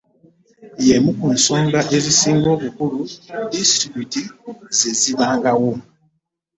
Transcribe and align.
Y’emu 0.85 1.11
ku 1.19 1.25
nkola 1.37 1.79
ezisinga 1.97 2.47
obukulu 2.55 2.99
disitulikiti 3.51 4.21
ze 4.77 4.91
zibangawo. 4.99 5.71